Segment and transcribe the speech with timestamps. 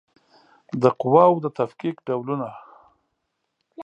[0.81, 2.47] د قواوو د تفکیک ډولونه